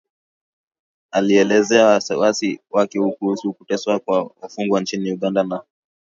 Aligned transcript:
alielezea 1.11 1.85
wasiwasi 1.85 2.59
wake 2.71 2.99
kuhusu 2.99 3.53
kuteswa 3.53 3.99
kwa 3.99 4.31
wafungwa 4.41 4.81
nchini 4.81 5.11
Uganda 5.11 5.43
na 5.43 5.61